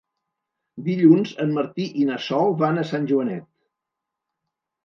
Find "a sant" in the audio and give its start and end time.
2.85-3.07